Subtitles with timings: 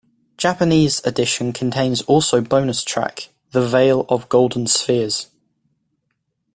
[0.35, 5.27] Japanese edition contains also bonus track "The Veil of Golden Spheres".